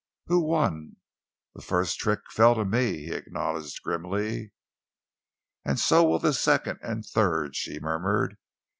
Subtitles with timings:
[0.25, 0.95] "Who won?"
[1.53, 4.51] "The first trick fell to me," he acknowledged grimly.
[5.63, 8.37] "And so will the second and the third," she murmured.